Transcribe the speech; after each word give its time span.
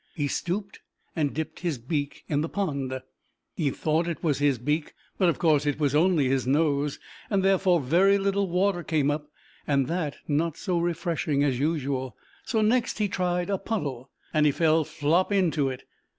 He 0.15 0.27
stooped, 0.27 0.79
and 1.15 1.31
dipped 1.31 1.59
his 1.59 1.77
beak 1.77 2.23
in 2.27 2.41
the 2.41 2.49
pond; 2.49 3.01
he 3.55 3.69
thought 3.69 4.07
it 4.07 4.23
was 4.23 4.39
his 4.39 4.57
beak, 4.57 4.95
but, 5.19 5.29
of 5.29 5.37
course, 5.37 5.67
it 5.67 5.79
was 5.79 5.93
only 5.93 6.27
his 6.27 6.47
nose, 6.47 6.97
and, 7.29 7.43
therefore, 7.43 7.79
very 7.79 8.17
little 8.17 8.49
water 8.49 8.81
came 8.81 9.11
up, 9.11 9.29
and 9.67 9.85
that 9.85 10.15
not 10.27 10.57
so 10.57 10.79
refreshing 10.79 11.43
as 11.43 11.59
usual, 11.59 12.17
so 12.45 12.61
next 12.61 12.97
he 12.97 13.07
tried 13.07 13.51
a 13.51 13.59
puddle, 13.59 14.09
and 14.33 14.47
he 14.47 14.51
fell 14.51 14.83
flop 14.83 15.31
into 15.31 15.69
it. 15.69 15.83